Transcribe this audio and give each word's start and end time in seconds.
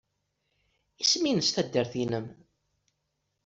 Isem-nnes 1.01 1.49
taddart-nnem? 1.51 2.27